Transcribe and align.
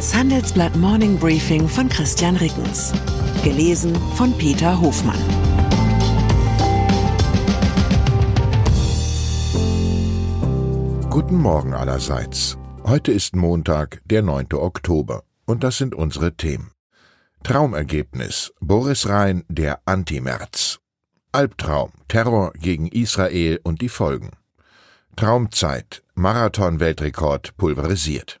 Das 0.00 0.14
Handelsblatt 0.14 0.74
Morning 0.76 1.18
Briefing 1.18 1.68
von 1.68 1.86
Christian 1.86 2.34
Rickens. 2.36 2.90
Gelesen 3.44 3.94
von 4.14 4.32
Peter 4.38 4.80
Hofmann. 4.80 5.20
Guten 11.10 11.36
Morgen 11.36 11.74
allerseits. 11.74 12.56
Heute 12.82 13.12
ist 13.12 13.36
Montag, 13.36 14.00
der 14.06 14.22
9. 14.22 14.54
Oktober. 14.54 15.22
Und 15.44 15.64
das 15.64 15.76
sind 15.76 15.94
unsere 15.94 16.34
Themen. 16.34 16.70
Traumergebnis. 17.42 18.54
Boris 18.58 19.06
Rhein, 19.06 19.44
der 19.50 19.82
Anti-Merz. 19.84 20.78
Albtraum. 21.30 21.92
Terror 22.08 22.54
gegen 22.54 22.86
Israel 22.86 23.60
und 23.64 23.82
die 23.82 23.90
Folgen. 23.90 24.30
Traumzeit. 25.16 26.02
Marathon-Weltrekord 26.14 27.54
pulverisiert. 27.58 28.40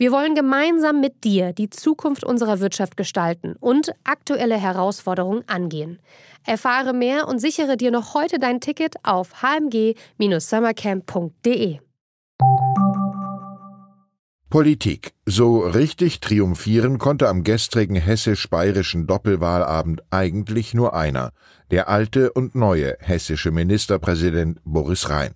Wir 0.00 0.12
wollen 0.12 0.36
gemeinsam 0.36 1.00
mit 1.00 1.24
dir 1.24 1.52
die 1.52 1.70
Zukunft 1.70 2.22
unserer 2.22 2.60
Wirtschaft 2.60 2.96
gestalten 2.96 3.56
und 3.58 3.90
aktuelle 4.04 4.56
Herausforderungen 4.56 5.42
angehen. 5.48 5.98
Erfahre 6.46 6.92
mehr 6.92 7.26
und 7.26 7.40
sichere 7.40 7.76
dir 7.76 7.90
noch 7.90 8.14
heute 8.14 8.38
dein 8.38 8.60
Ticket 8.60 8.94
auf 9.02 9.42
hmg-summercamp.de. 9.42 11.80
Politik. 14.50 15.14
So 15.26 15.58
richtig 15.58 16.20
triumphieren 16.20 16.98
konnte 16.98 17.28
am 17.28 17.42
gestrigen 17.42 17.96
hessisch-bayerischen 17.96 19.08
Doppelwahlabend 19.08 20.02
eigentlich 20.10 20.74
nur 20.74 20.94
einer, 20.94 21.32
der 21.72 21.88
alte 21.88 22.32
und 22.32 22.54
neue 22.54 22.96
hessische 23.00 23.50
Ministerpräsident 23.50 24.60
Boris 24.64 25.10
Rhein. 25.10 25.34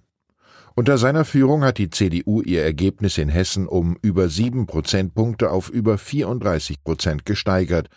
Unter 0.74 0.96
seiner 0.96 1.26
Führung 1.26 1.64
hat 1.64 1.76
die 1.76 1.90
CDU 1.90 2.40
ihr 2.40 2.62
Ergebnis 2.62 3.18
in 3.18 3.28
Hessen 3.28 3.66
um 3.66 3.98
über 4.00 4.30
sieben 4.30 4.66
Prozentpunkte 4.66 5.50
auf 5.50 5.68
über 5.68 5.98
34 5.98 6.82
Prozent 6.82 7.26
gesteigert. 7.26 7.88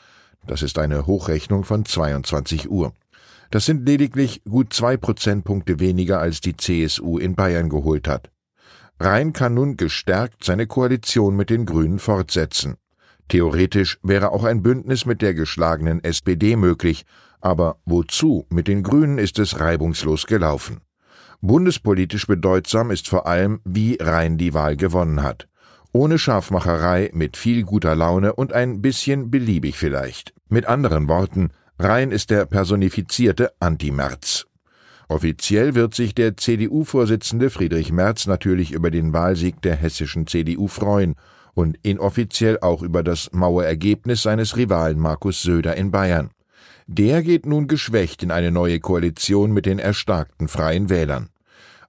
Das 0.45 0.61
ist 0.61 0.77
eine 0.77 1.07
Hochrechnung 1.07 1.63
von 1.63 1.85
22 1.85 2.69
Uhr. 2.69 2.93
Das 3.49 3.65
sind 3.65 3.87
lediglich 3.87 4.43
gut 4.43 4.73
zwei 4.73 4.97
Prozentpunkte 4.97 5.79
weniger 5.79 6.19
als 6.19 6.41
die 6.41 6.57
CSU 6.57 7.17
in 7.17 7.35
Bayern 7.35 7.69
geholt 7.69 8.09
hat. 8.09 8.29
Rhein 8.99 9.31
kann 9.31 9.53
nun 9.53 9.77
gestärkt 9.77 10.43
seine 10.43 10.67
Koalition 10.67 11.35
mit 11.37 11.49
den 11.49 11.65
Grünen 11.65 11.99
fortsetzen. 11.99 12.75
Theoretisch 13.29 13.99
wäre 14.03 14.31
auch 14.31 14.43
ein 14.43 14.63
Bündnis 14.63 15.05
mit 15.05 15.21
der 15.21 15.33
geschlagenen 15.33 16.03
SPD 16.03 16.57
möglich, 16.57 17.05
aber 17.39 17.77
wozu? 17.85 18.45
Mit 18.49 18.67
den 18.67 18.83
Grünen 18.83 19.17
ist 19.17 19.39
es 19.39 19.59
reibungslos 19.59 20.27
gelaufen. 20.27 20.81
Bundespolitisch 21.47 22.25
bedeutsam 22.25 22.89
ist 22.89 23.07
vor 23.07 23.27
allem, 23.27 23.59
wie 23.63 23.99
Rhein 24.01 24.39
die 24.39 24.55
Wahl 24.55 24.75
gewonnen 24.75 25.21
hat. 25.21 25.47
Ohne 25.91 26.17
Scharfmacherei, 26.17 27.11
mit 27.13 27.37
viel 27.37 27.61
guter 27.61 27.95
Laune 27.95 28.33
und 28.33 28.51
ein 28.51 28.81
bisschen 28.81 29.29
beliebig 29.29 29.77
vielleicht. 29.77 30.33
Mit 30.49 30.65
anderen 30.65 31.07
Worten, 31.07 31.51
Rhein 31.77 32.09
ist 32.09 32.31
der 32.31 32.47
personifizierte 32.47 33.51
Anti-Merz. 33.59 34.47
Offiziell 35.07 35.75
wird 35.75 35.93
sich 35.93 36.15
der 36.15 36.35
CDU-Vorsitzende 36.35 37.51
Friedrich 37.51 37.91
Merz 37.91 38.25
natürlich 38.25 38.71
über 38.71 38.89
den 38.89 39.13
Wahlsieg 39.13 39.61
der 39.61 39.75
hessischen 39.75 40.25
CDU 40.25 40.67
freuen 40.67 41.13
und 41.53 41.77
inoffiziell 41.83 42.57
auch 42.61 42.81
über 42.81 43.03
das 43.03 43.29
Mauerergebnis 43.33 44.23
seines 44.23 44.57
Rivalen 44.57 44.97
Markus 44.97 45.43
Söder 45.43 45.77
in 45.77 45.91
Bayern. 45.91 46.31
Der 46.87 47.21
geht 47.21 47.45
nun 47.45 47.67
geschwächt 47.67 48.23
in 48.23 48.31
eine 48.31 48.49
neue 48.49 48.79
Koalition 48.79 49.51
mit 49.51 49.67
den 49.67 49.77
erstarkten 49.77 50.47
Freien 50.47 50.89
Wählern. 50.89 51.29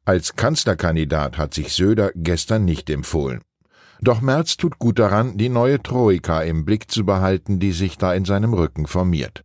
Als 0.06 0.36
Kanzlerkandidat 0.36 1.36
hat 1.36 1.52
sich 1.52 1.72
Söder 1.72 2.12
gestern 2.14 2.64
nicht 2.64 2.88
empfohlen. 2.90 3.40
Doch 4.00 4.20
Merz 4.20 4.56
tut 4.56 4.78
gut 4.78 5.00
daran, 5.00 5.36
die 5.36 5.48
neue 5.48 5.82
Troika 5.82 6.42
im 6.42 6.64
Blick 6.64 6.88
zu 6.92 7.04
behalten, 7.04 7.58
die 7.58 7.72
sich 7.72 7.98
da 7.98 8.14
in 8.14 8.24
seinem 8.24 8.54
Rücken 8.54 8.86
formiert. 8.86 9.42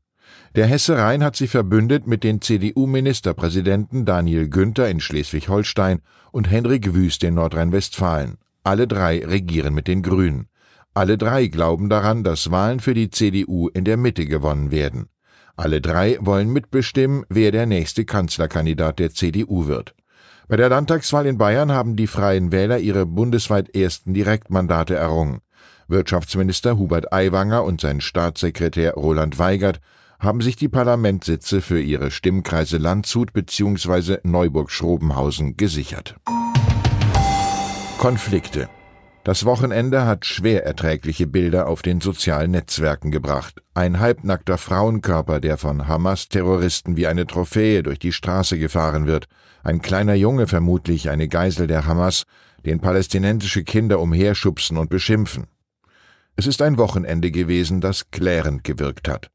Der 0.53 0.67
Hesse 0.67 0.97
Rhein 0.99 1.23
hat 1.23 1.35
sich 1.35 1.49
verbündet 1.49 2.05
mit 2.05 2.23
den 2.23 2.41
CDU-Ministerpräsidenten 2.41 4.05
Daniel 4.05 4.49
Günther 4.49 4.87
in 4.87 4.99
Schleswig-Holstein 4.99 6.01
und 6.31 6.51
Henrik 6.51 6.93
Wüst 6.93 7.23
in 7.23 7.33
Nordrhein-Westfalen. 7.33 8.37
Alle 8.63 8.87
drei 8.87 9.25
regieren 9.25 9.73
mit 9.73 9.87
den 9.87 10.03
Grünen. 10.03 10.47
Alle 10.93 11.17
drei 11.17 11.47
glauben 11.47 11.89
daran, 11.89 12.23
dass 12.23 12.51
Wahlen 12.51 12.81
für 12.81 12.93
die 12.93 13.09
CDU 13.09 13.69
in 13.69 13.83
der 13.83 13.97
Mitte 13.97 14.27
gewonnen 14.27 14.69
werden. 14.69 15.07
Alle 15.55 15.81
drei 15.81 16.19
wollen 16.21 16.53
mitbestimmen, 16.53 17.25
wer 17.29 17.51
der 17.51 17.65
nächste 17.65 18.05
Kanzlerkandidat 18.05 18.99
der 18.99 19.09
CDU 19.09 19.65
wird. 19.65 19.95
Bei 20.51 20.57
der 20.57 20.67
Landtagswahl 20.67 21.27
in 21.27 21.37
Bayern 21.37 21.71
haben 21.71 21.95
die 21.95 22.07
Freien 22.07 22.51
Wähler 22.51 22.77
ihre 22.77 23.05
bundesweit 23.05 23.73
ersten 23.73 24.13
Direktmandate 24.13 24.95
errungen. 24.95 25.39
Wirtschaftsminister 25.87 26.77
Hubert 26.77 27.13
Aiwanger 27.13 27.63
und 27.63 27.79
sein 27.79 28.01
Staatssekretär 28.01 28.95
Roland 28.95 29.39
Weigert 29.39 29.79
haben 30.19 30.41
sich 30.41 30.57
die 30.57 30.67
Parlamentssitze 30.67 31.61
für 31.61 31.79
ihre 31.79 32.11
Stimmkreise 32.11 32.79
Landshut 32.79 33.31
bzw. 33.31 34.17
Neuburg-Schrobenhausen 34.23 35.55
gesichert. 35.55 36.17
Konflikte 37.97 38.67
das 39.23 39.45
Wochenende 39.45 40.05
hat 40.05 40.25
schwer 40.25 40.65
erträgliche 40.65 41.27
Bilder 41.27 41.67
auf 41.67 41.83
den 41.83 42.01
sozialen 42.01 42.51
Netzwerken 42.51 43.11
gebracht. 43.11 43.61
Ein 43.75 43.99
halbnackter 43.99 44.57
Frauenkörper, 44.57 45.39
der 45.39 45.57
von 45.57 45.87
Hamas-Terroristen 45.87 46.97
wie 46.97 47.05
eine 47.05 47.27
Trophäe 47.27 47.83
durch 47.83 47.99
die 47.99 48.13
Straße 48.13 48.57
gefahren 48.57 49.05
wird. 49.05 49.27
Ein 49.63 49.81
kleiner 49.81 50.15
Junge, 50.15 50.47
vermutlich 50.47 51.09
eine 51.11 51.27
Geisel 51.27 51.67
der 51.67 51.85
Hamas, 51.85 52.23
den 52.65 52.79
palästinensische 52.79 53.63
Kinder 53.63 53.99
umherschubsen 53.99 54.77
und 54.77 54.89
beschimpfen. 54.89 55.45
Es 56.35 56.47
ist 56.47 56.61
ein 56.63 56.77
Wochenende 56.79 57.29
gewesen, 57.29 57.81
das 57.81 58.09
klärend 58.09 58.63
gewirkt 58.63 59.07
hat. 59.07 59.29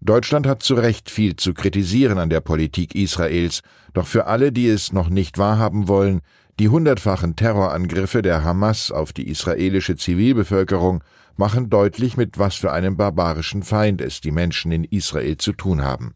Deutschland 0.00 0.48
hat 0.48 0.64
zu 0.64 0.74
Recht 0.74 1.10
viel 1.10 1.36
zu 1.36 1.54
kritisieren 1.54 2.18
an 2.18 2.28
der 2.28 2.40
Politik 2.40 2.94
Israels, 2.94 3.62
doch 3.94 4.06
für 4.06 4.26
alle, 4.26 4.50
die 4.50 4.68
es 4.68 4.92
noch 4.92 5.08
nicht 5.08 5.38
wahrhaben 5.38 5.86
wollen, 5.86 6.22
die 6.58 6.68
hundertfachen 6.68 7.36
Terrorangriffe 7.36 8.22
der 8.22 8.44
Hamas 8.44 8.90
auf 8.90 9.12
die 9.12 9.28
israelische 9.28 9.96
Zivilbevölkerung 9.96 11.02
machen 11.36 11.70
deutlich, 11.70 12.16
mit 12.16 12.38
was 12.38 12.56
für 12.56 12.72
einem 12.72 12.96
barbarischen 12.96 13.62
Feind 13.62 14.00
es 14.00 14.20
die 14.20 14.32
Menschen 14.32 14.70
in 14.70 14.84
Israel 14.84 15.38
zu 15.38 15.52
tun 15.52 15.82
haben. 15.82 16.14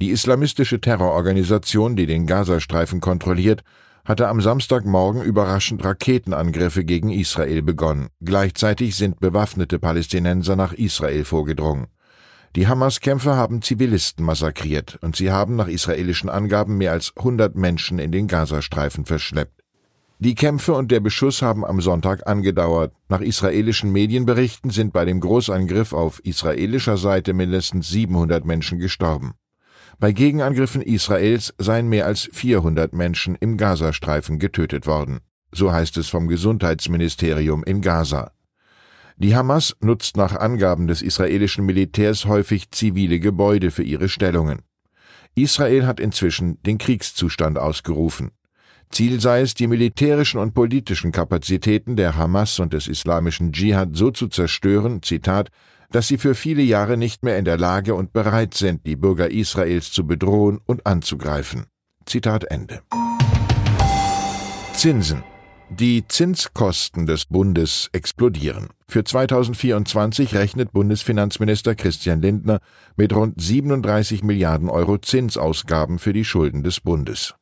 Die 0.00 0.10
islamistische 0.10 0.80
Terrororganisation, 0.80 1.96
die 1.96 2.06
den 2.06 2.26
Gazastreifen 2.26 3.00
kontrolliert, 3.00 3.62
hatte 4.04 4.26
am 4.26 4.40
Samstagmorgen 4.40 5.22
überraschend 5.22 5.84
Raketenangriffe 5.84 6.84
gegen 6.84 7.10
Israel 7.10 7.62
begonnen. 7.62 8.08
Gleichzeitig 8.20 8.96
sind 8.96 9.20
bewaffnete 9.20 9.78
Palästinenser 9.78 10.56
nach 10.56 10.72
Israel 10.72 11.24
vorgedrungen. 11.24 11.86
Die 12.54 12.68
Hamas-Kämpfer 12.68 13.34
haben 13.34 13.62
Zivilisten 13.62 14.26
massakriert 14.26 14.98
und 15.00 15.16
sie 15.16 15.30
haben 15.30 15.56
nach 15.56 15.68
israelischen 15.68 16.28
Angaben 16.28 16.76
mehr 16.76 16.92
als 16.92 17.14
100 17.16 17.56
Menschen 17.56 17.98
in 17.98 18.12
den 18.12 18.28
Gazastreifen 18.28 19.06
verschleppt. 19.06 19.62
Die 20.18 20.34
Kämpfe 20.34 20.74
und 20.74 20.92
der 20.92 21.00
Beschuss 21.00 21.40
haben 21.40 21.64
am 21.64 21.80
Sonntag 21.80 22.28
angedauert. 22.28 22.94
Nach 23.08 23.22
israelischen 23.22 23.90
Medienberichten 23.90 24.70
sind 24.70 24.92
bei 24.92 25.06
dem 25.06 25.18
Großangriff 25.18 25.94
auf 25.94 26.20
israelischer 26.24 26.98
Seite 26.98 27.32
mindestens 27.32 27.88
700 27.88 28.44
Menschen 28.44 28.78
gestorben. 28.78 29.32
Bei 29.98 30.12
Gegenangriffen 30.12 30.82
Israels 30.82 31.54
seien 31.58 31.88
mehr 31.88 32.06
als 32.06 32.28
400 32.32 32.92
Menschen 32.92 33.34
im 33.34 33.56
Gazastreifen 33.56 34.38
getötet 34.38 34.86
worden. 34.86 35.20
So 35.52 35.72
heißt 35.72 35.96
es 35.96 36.08
vom 36.08 36.28
Gesundheitsministerium 36.28 37.64
in 37.64 37.80
Gaza. 37.80 38.32
Die 39.22 39.36
Hamas 39.36 39.76
nutzt 39.78 40.16
nach 40.16 40.34
Angaben 40.34 40.88
des 40.88 41.00
israelischen 41.00 41.64
Militärs 41.64 42.24
häufig 42.24 42.72
zivile 42.72 43.20
Gebäude 43.20 43.70
für 43.70 43.84
ihre 43.84 44.08
Stellungen. 44.08 44.62
Israel 45.36 45.86
hat 45.86 46.00
inzwischen 46.00 46.60
den 46.64 46.76
Kriegszustand 46.76 47.56
ausgerufen. 47.56 48.32
Ziel 48.90 49.20
sei 49.20 49.42
es, 49.42 49.54
die 49.54 49.68
militärischen 49.68 50.40
und 50.40 50.54
politischen 50.54 51.12
Kapazitäten 51.12 51.94
der 51.94 52.16
Hamas 52.16 52.58
und 52.58 52.72
des 52.72 52.88
islamischen 52.88 53.52
Dschihad 53.52 53.90
so 53.92 54.10
zu 54.10 54.26
zerstören, 54.26 55.04
Zitat, 55.04 55.50
dass 55.92 56.08
sie 56.08 56.18
für 56.18 56.34
viele 56.34 56.62
Jahre 56.62 56.96
nicht 56.96 57.22
mehr 57.22 57.38
in 57.38 57.44
der 57.44 57.58
Lage 57.58 57.94
und 57.94 58.12
bereit 58.12 58.54
sind, 58.54 58.84
die 58.86 58.96
Bürger 58.96 59.30
Israels 59.30 59.92
zu 59.92 60.04
bedrohen 60.04 60.58
und 60.66 60.84
anzugreifen. 60.84 61.66
Zitat 62.06 62.42
Ende. 62.50 62.82
Zinsen 64.74 65.22
Die 65.78 66.06
Zinskosten 66.06 67.06
des 67.06 67.24
Bundes 67.24 67.88
explodieren. 67.92 68.68
Für 68.86 69.04
2024 69.04 70.34
rechnet 70.34 70.72
Bundesfinanzminister 70.72 71.74
Christian 71.74 72.20
Lindner 72.20 72.60
mit 72.96 73.14
rund 73.14 73.40
37 73.40 74.22
Milliarden 74.22 74.68
Euro 74.68 74.98
Zinsausgaben 74.98 75.98
für 75.98 76.12
die 76.12 76.26
Schulden 76.26 76.62
des 76.62 76.80
Bundes. 76.80 77.34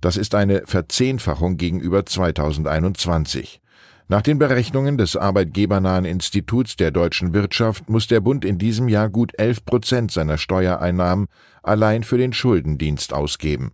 Das 0.00 0.16
ist 0.16 0.34
eine 0.34 0.62
Verzehnfachung 0.66 1.56
gegenüber 1.56 2.04
2021. 2.04 3.60
Nach 4.08 4.22
den 4.22 4.40
Berechnungen 4.40 4.98
des 4.98 5.16
arbeitgebernahen 5.16 6.04
Instituts 6.04 6.74
der 6.74 6.90
deutschen 6.90 7.32
Wirtschaft 7.32 7.88
muss 7.88 8.08
der 8.08 8.20
Bund 8.20 8.44
in 8.44 8.58
diesem 8.58 8.88
Jahr 8.88 9.08
gut 9.08 9.38
11 9.38 9.64
Prozent 9.64 10.10
seiner 10.10 10.36
Steuereinnahmen 10.36 11.28
allein 11.62 12.02
für 12.02 12.18
den 12.18 12.32
Schuldendienst 12.32 13.12
ausgeben. 13.12 13.72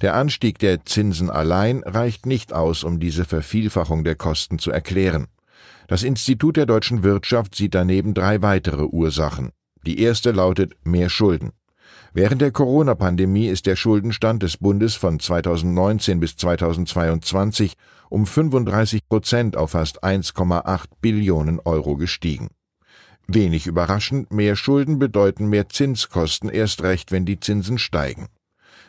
Der 0.00 0.14
Anstieg 0.14 0.58
der 0.60 0.84
Zinsen 0.84 1.28
allein 1.28 1.82
reicht 1.82 2.24
nicht 2.24 2.52
aus, 2.52 2.84
um 2.84 3.00
diese 3.00 3.24
Vervielfachung 3.24 4.04
der 4.04 4.14
Kosten 4.14 4.58
zu 4.58 4.70
erklären. 4.70 5.26
Das 5.88 6.04
Institut 6.04 6.56
der 6.56 6.66
deutschen 6.66 7.02
Wirtschaft 7.02 7.54
sieht 7.54 7.74
daneben 7.74 8.14
drei 8.14 8.40
weitere 8.42 8.84
Ursachen. 8.84 9.50
Die 9.86 10.00
erste 10.00 10.30
lautet 10.30 10.74
mehr 10.84 11.08
Schulden. 11.08 11.50
Während 12.12 12.40
der 12.40 12.52
Corona-Pandemie 12.52 13.48
ist 13.48 13.66
der 13.66 13.76
Schuldenstand 13.76 14.42
des 14.42 14.56
Bundes 14.56 14.94
von 14.94 15.18
2019 15.18 16.20
bis 16.20 16.36
2022 16.36 17.74
um 18.08 18.24
35 18.26 19.08
Prozent 19.08 19.56
auf 19.56 19.72
fast 19.72 20.04
1,8 20.04 20.84
Billionen 21.00 21.60
Euro 21.64 21.96
gestiegen. 21.96 22.48
Wenig 23.26 23.66
überraschend, 23.66 24.32
mehr 24.32 24.56
Schulden 24.56 24.98
bedeuten 24.98 25.48
mehr 25.48 25.68
Zinskosten 25.68 26.48
erst 26.48 26.82
recht, 26.82 27.12
wenn 27.12 27.26
die 27.26 27.40
Zinsen 27.40 27.78
steigen. 27.78 28.28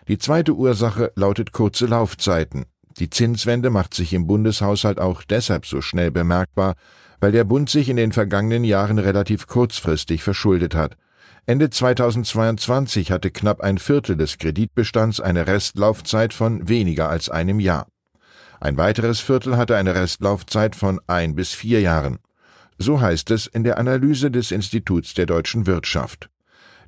Die 0.09 0.17
zweite 0.17 0.56
Ursache 0.56 1.11
lautet 1.15 1.51
kurze 1.51 1.85
Laufzeiten. 1.85 2.65
Die 2.97 3.11
Zinswende 3.11 3.69
macht 3.69 3.94
sich 3.94 4.11
im 4.11 4.25
Bundeshaushalt 4.25 5.00
auch 5.00 5.21
deshalb 5.21 5.67
so 5.67 5.81
schnell 5.81 6.09
bemerkbar, 6.09 6.73
weil 7.19 7.31
der 7.31 7.44
Bund 7.44 7.69
sich 7.69 7.89
in 7.89 7.95
den 7.95 8.11
vergangenen 8.11 8.63
Jahren 8.63 8.97
relativ 8.97 9.45
kurzfristig 9.45 10.23
verschuldet 10.23 10.73
hat. 10.73 10.97
Ende 11.45 11.69
2022 11.69 13.11
hatte 13.11 13.29
knapp 13.29 13.61
ein 13.61 13.77
Viertel 13.77 14.17
des 14.17 14.39
Kreditbestands 14.39 15.19
eine 15.19 15.45
Restlaufzeit 15.45 16.33
von 16.33 16.67
weniger 16.67 17.07
als 17.07 17.29
einem 17.29 17.59
Jahr. 17.59 17.85
Ein 18.59 18.77
weiteres 18.77 19.19
Viertel 19.19 19.57
hatte 19.57 19.77
eine 19.77 19.94
Restlaufzeit 19.94 20.75
von 20.75 21.00
ein 21.06 21.35
bis 21.35 21.53
vier 21.53 21.81
Jahren. 21.81 22.17
So 22.79 23.00
heißt 23.00 23.29
es 23.29 23.45
in 23.45 23.63
der 23.63 23.77
Analyse 23.77 24.31
des 24.31 24.50
Instituts 24.50 25.13
der 25.13 25.27
deutschen 25.27 25.67
Wirtschaft. 25.67 26.31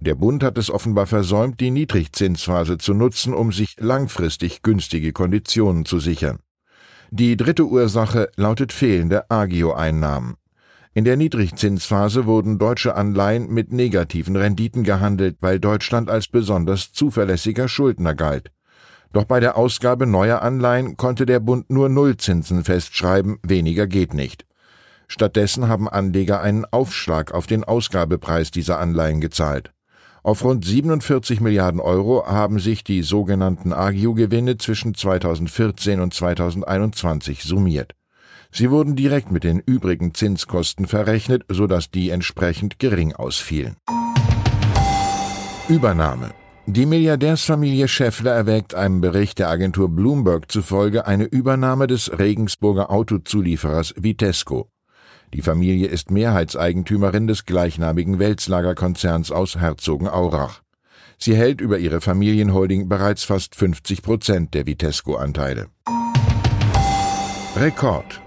Der 0.04 0.16
Bund 0.16 0.42
hat 0.42 0.58
es 0.58 0.72
offenbar 0.72 1.06
versäumt, 1.06 1.60
die 1.60 1.70
Niedrigzinsphase 1.70 2.80
zu 2.80 2.96
nutzen, 2.96 3.36
um 3.36 3.52
sich 3.52 3.76
langfristig 3.80 4.64
günstige 4.64 5.14
Konditionen 5.14 5.86
zu 5.86 6.00
sichern. 6.00 6.40
Die 7.12 7.38
dritte 7.38 7.68
Ursache 7.68 8.32
lautet 8.36 8.74
fehlende 8.74 9.30
Agio-Einnahmen. 9.30 10.38
In 10.96 11.06
der 11.06 11.18
Niedrigzinsphase 11.18 12.26
wurden 12.26 12.58
deutsche 12.58 12.96
Anleihen 12.96 13.54
mit 13.54 13.72
negativen 13.72 14.36
Renditen 14.36 14.84
gehandelt, 14.84 15.38
weil 15.42 15.60
Deutschland 15.60 16.10
als 16.10 16.28
besonders 16.28 16.92
zuverlässiger 16.94 17.68
Schuldner 17.68 18.16
galt. 18.16 18.52
Doch 19.14 19.26
bei 19.26 19.40
der 19.40 19.56
Ausgabe 19.56 20.08
neuer 20.08 20.42
Anleihen 20.42 20.98
konnte 20.98 21.28
der 21.28 21.40
Bund 21.40 21.70
nur 21.70 21.90
Nullzinsen 21.90 22.64
festschreiben, 22.64 23.38
weniger 23.44 23.86
geht 23.86 24.16
nicht. 24.16 24.48
Stattdessen 25.08 25.68
haben 25.68 25.88
Anleger 25.88 26.42
einen 26.42 26.66
Aufschlag 26.66 27.34
auf 27.34 27.46
den 27.46 27.64
Ausgabepreis 27.64 28.50
dieser 28.50 28.80
Anleihen 28.80 29.22
gezahlt. 29.22 29.72
Auf 30.24 30.44
rund 30.44 30.64
47 30.64 31.42
Milliarden 31.42 31.80
Euro 31.80 32.26
haben 32.26 32.60
sich 32.60 32.84
die 32.84 33.02
sogenannten 33.02 33.74
Agio-Gewinne 33.74 34.58
zwischen 34.58 34.94
2014 34.94 36.00
und 36.00 36.14
2021 36.14 37.44
summiert. 37.44 37.94
Sie 38.52 38.70
wurden 38.70 38.96
direkt 38.96 39.32
mit 39.32 39.44
den 39.44 39.60
übrigen 39.60 40.14
Zinskosten 40.14 40.86
verrechnet, 40.86 41.44
sodass 41.50 41.90
die 41.90 42.10
entsprechend 42.10 42.80
gering 42.80 43.14
ausfielen. 43.14 43.78
Übernahme 45.70 46.32
die 46.68 46.86
Milliardärsfamilie 46.86 47.88
Schäffler 47.88 48.32
erwägt 48.32 48.76
einem 48.76 49.02
Bericht 49.02 49.40
der 49.40 49.50
Agentur 49.50 49.90
Bloomberg 49.90 50.50
zufolge 50.52 51.08
eine 51.08 51.26
Übernahme 51.26 51.88
des 51.88 52.18
Regensburger 52.18 52.92
Autozulieferers 52.92 53.96
Vitesco. 53.98 54.70
Die 55.34 55.42
Familie 55.42 55.88
ist 55.88 56.12
Mehrheitseigentümerin 56.12 57.26
des 57.26 57.46
gleichnamigen 57.46 58.20
Welslagerkonzerns 58.20 59.32
aus 59.32 59.58
Herzogenaurach. 59.58 60.62
Sie 61.18 61.36
hält 61.36 61.62
über 61.62 61.80
ihre 61.80 62.02
Familienholding 62.02 62.90
bereits 62.90 63.24
fast 63.24 63.56
50 63.56 64.02
Prozent 64.02 64.54
der 64.54 64.66
Vitesco-Anteile. 64.66 65.68
Rekord. 67.56 68.22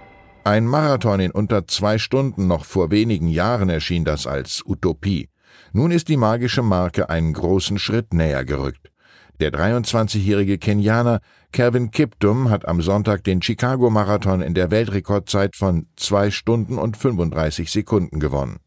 Ein 0.44 0.64
Marathon 0.66 1.20
in 1.20 1.30
unter 1.30 1.66
zwei 1.66 1.98
Stunden 1.98 2.46
noch 2.46 2.64
vor 2.64 2.90
wenigen 2.90 3.28
Jahren 3.28 3.68
erschien 3.68 4.04
das 4.04 4.26
als 4.26 4.62
Utopie. 4.64 5.28
Nun 5.72 5.90
ist 5.90 6.08
die 6.08 6.16
magische 6.16 6.62
Marke 6.62 7.10
einen 7.10 7.32
großen 7.32 7.78
Schritt 7.78 8.14
näher 8.14 8.44
gerückt. 8.44 8.90
Der 9.40 9.52
23-jährige 9.52 10.58
Kenianer 10.58 11.20
Kevin 11.52 11.90
Kiptum 11.90 12.50
hat 12.50 12.68
am 12.68 12.80
Sonntag 12.80 13.24
den 13.24 13.42
Chicago-Marathon 13.42 14.42
in 14.42 14.54
der 14.54 14.70
Weltrekordzeit 14.70 15.56
von 15.56 15.86
zwei 15.96 16.30
Stunden 16.30 16.78
und 16.78 16.96
35 16.96 17.70
Sekunden 17.70 18.20
gewonnen. 18.20 18.58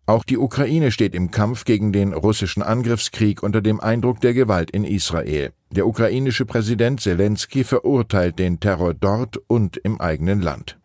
Auch 0.07 0.25
die 0.25 0.39
Ukraine 0.39 0.93
steht 0.93 1.15
im 1.15 1.31
Kampf 1.31 1.67
gegen 1.67 1.93
den 1.93 2.15
russischen 2.15 2.63
Angriffskrieg 2.63 3.43
unter 3.43 3.61
dem 3.61 3.79
Eindruck 3.79 4.23
der 4.23 4.33
Gewalt 4.33 4.71
in 4.71 4.85
Israel. 4.85 5.53
Der 5.73 5.87
ukrainische 5.87 6.47
Präsident 6.47 7.03
Zelensky 7.03 7.65
verurteilt 7.65 8.39
den 8.39 8.61
Terror 8.61 8.95
dort 8.95 9.37
und 9.47 9.77
im 9.77 10.01
eigenen 10.01 10.41
Land. 10.41 10.79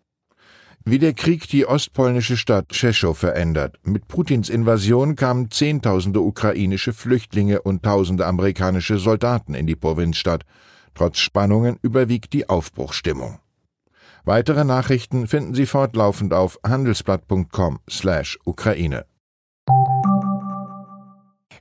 Wie 0.84 0.98
der 0.98 1.14
Krieg 1.14 1.48
die 1.48 1.68
ostpolnische 1.68 2.38
Stadt 2.38 2.70
Tscheschow 2.70 3.16
verändert. 3.16 3.78
Mit 3.84 4.08
Putins 4.08 4.50
Invasion 4.50 5.16
kamen 5.16 5.52
Zehntausende 5.52 6.22
ukrainische 6.22 6.92
Flüchtlinge 6.92 7.62
und 7.62 7.84
Tausende 7.84 8.26
amerikanische 8.26 8.98
Soldaten 8.98 9.54
in 9.54 9.68
die 9.68 9.76
Provinzstadt. 9.76 10.44
Trotz 10.96 11.20
Spannungen 11.20 11.78
überwiegt 11.84 12.34
die 12.34 12.50
Aufbruchstimmung. 12.50 13.38
Weitere 14.26 14.64
Nachrichten 14.64 15.28
finden 15.28 15.54
Sie 15.54 15.68
fortlaufend 15.68 16.34
auf 16.34 16.58
handelsblatt.com/Ukraine. 16.66 19.06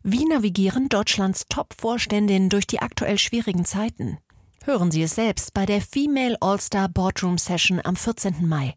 Wie 0.03 0.25
navigieren 0.25 0.89
Deutschlands 0.89 1.45
Top-Vorständinnen 1.47 2.49
durch 2.49 2.67
die 2.67 2.81
aktuell 2.81 3.19
schwierigen 3.19 3.67
Zeiten? 3.67 4.17
Hören 4.65 4.91
Sie 4.91 5.03
es 5.03 5.15
selbst 5.15 5.53
bei 5.53 5.67
der 5.67 5.83
Female 5.83 6.39
All-Star 6.41 6.89
Boardroom 6.89 7.37
Session 7.37 7.83
am 7.85 7.97
14. 7.97 8.49
Mai. 8.49 8.77